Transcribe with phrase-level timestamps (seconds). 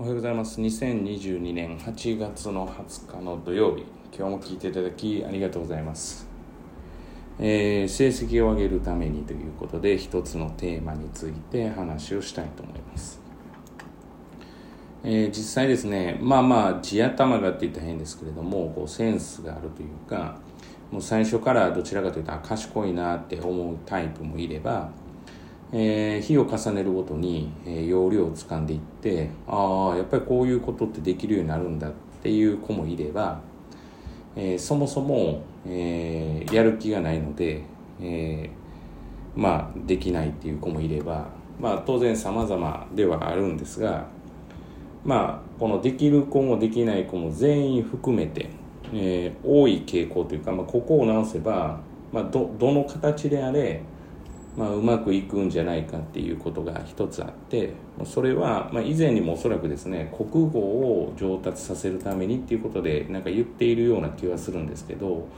[0.00, 0.60] おはようございます。
[0.60, 3.84] 2022年8月の20日の土曜日。
[4.16, 6.28] 今日も聞いていただきありがとうございます、
[7.40, 13.20] えー成績を上げるためにということで一つのテーマについて話をしたいと思います、
[15.02, 20.38] えー実際ですねまあまあ地頭がって言ったら変ですけれどもこうセンスがあるというか
[20.92, 24.92] もう最初からどちらかというと賢いなって思うタイプもいれば
[25.72, 33.40] えー日を重ねるごとに、えー要領をつかんでいってああやっぱりこういうことってできるようになるんだっていう子もいれば、
[34.34, 37.62] えーそもそも、えーやる気がないので、
[38.00, 41.28] えーまあできないっていう子もいれば、
[41.60, 44.06] まあ、当然様々ではあるんですが
[45.04, 48.48] まあこのできる子もできない子も全員含めて、
[48.92, 51.78] えー多い傾向というか、まあ、ここを直せば、
[52.10, 53.82] まあ、どどの形であれ
[54.58, 65.28] まあ、うまくいくんじゃないかっていうことが一つあってそれは、まあ、以前にもおそらくですね国語を上達させるためにっていうことでなんか言っているような気はするんですけど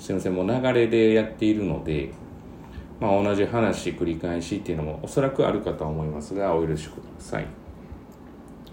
[0.00, 2.10] すいませんもう流れでやっているので、
[2.98, 7.46] まあ、同じ話繰り返しっていうのもおそらくあるかとは思いますがお許しください、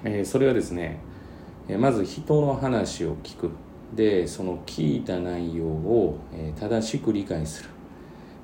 [0.04, 1.00] えーそれはですね
[1.68, 3.52] えーまず人の話を聞く。
[3.94, 7.70] でその聞いた内容を、えー正しく理解する。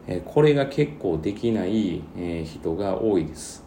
[0.07, 3.65] えこれが結構できない、え人が多いです。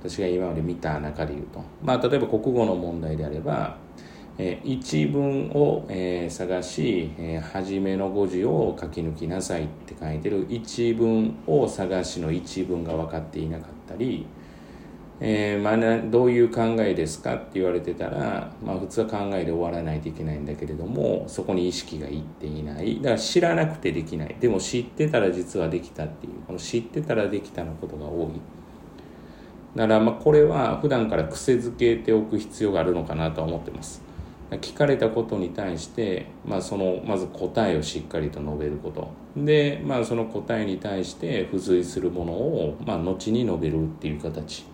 [0.00, 1.60] 私が今まで見た中で言うと。
[1.82, 3.76] まあ例えば国語の問題であれば、
[4.38, 14.26] えー一文を、え探し、え初めの語字を書き抜きなさいって書いてる一文を探しの一文が分かっていなかったり
[15.20, 22.96] えーまあどういう考えですかって言われてたら、まあ、普通は考えで終わらないといけないんだけれどもそこに意識がいっていない。
[22.96, 24.36] だから知らなくてできない。
[24.38, 26.32] でも知ってたら実はできたっていう。
[26.46, 28.40] この知ってたらできたのことが多い。
[29.74, 34.08] だからまあこれは普段から癖づけておく必要があるのかなとは思ってます。
[34.50, 39.10] 聞かれたことに対して、まあ、そのまず答えをしっかりと述べること。
[39.36, 44.64] で、まあ、その答えに対して付随するものを、まあ、後に述べるっていう形。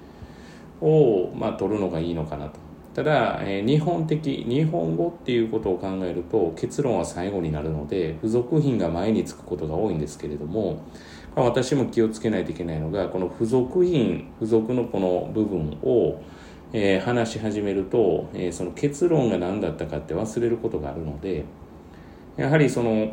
[0.81, 2.59] を、まあ、取るのがいいのかなと。
[2.95, 10.81] ただ、えー日本的日本語っていうことを考えると結論は最後になるので付属品が前につくことが多いんですけれども
[11.35, 16.23] まあ私も気をつけないといけないのがこの付属品付属のこの部分を、
[16.73, 21.45] えー話し始めると、えーその結論が何だったかって忘れることがあるので
[22.37, 23.13] やはりその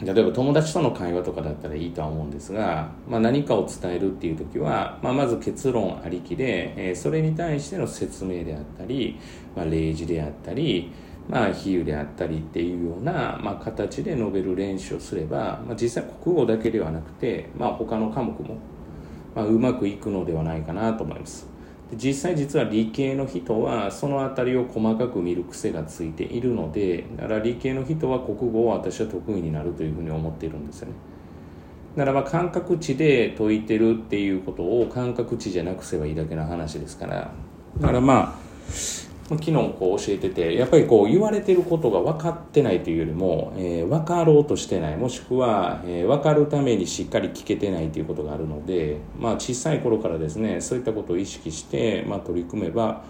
[0.00, 9.18] 例えば友達との会話とかだったらいいとは思うんですが、まあ、何かを伝えるっていう時は、まあ、まず結論ありきで、えーそれに対しての説明であったり、
[9.56, 10.92] まあ、例示であったり、
[11.28, 18.56] まあ、比喩であったりっていうような、まあ、形で述べる練習をすれば、まあ、実際国語だけではなくて、まあ、他の科目も、
[19.34, 21.57] まあ、うまくいくのではないかなと思います。
[21.90, 30.94] で実際実は理系の人はその辺りを細かく見る癖がついているのでだから理系の人は国語を私は得意になるというふうに思っているんですよね。
[31.96, 37.32] ならば感覚値で解いてるっていうことを感覚値じゃなくせばいいだけの話ですから。
[37.80, 44.96] だからまあ昨日こう教えててやっぱりこう言われてることが分かってないというよりも、えー分かろうとしてない。
[44.96, 53.02] もしくは、えー分かるためにしっかり聞けてないということがあるので、まあ、小さい頃からですねそういったことを意識して、まあ、取り組めば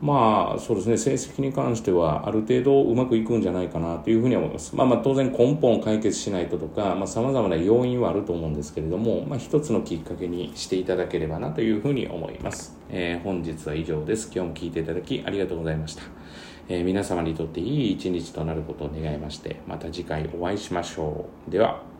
[0.00, 4.76] まあそうですね成績に関してはある程度うまくいくんじゃないかなというふうに思います。
[4.76, 14.30] まあまあ当然根本を解決しないととかさまざ、まな要因はあると思うんですけれども、まあ、一つのきっかけにしていただければなというふうに思います、えー本日は以上です。
[14.34, 16.02] 今日も聞いていただきありがとうございました、
[16.68, 21.50] えー皆様にとっていい一日となることを願いましてまた次回お会いしましょう。
[21.50, 21.95] では。